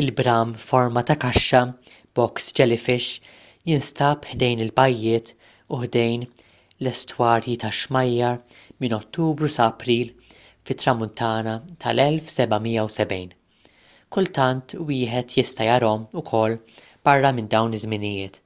[0.00, 1.60] il-bram forma ta’ kaxxa
[2.18, 3.38] box jellyfish”
[3.70, 8.38] jinstab ħdejn il-bajjiet u ħdejn l-estwarji tax-xmajjar
[8.84, 10.14] minn ottubru sa april
[10.70, 11.54] fit-tramuntana
[11.86, 13.36] tal-1770.
[14.18, 16.58] kultant wieħed jista’ jarahom ukoll
[17.10, 18.40] barra minn dawn iż-żminijiet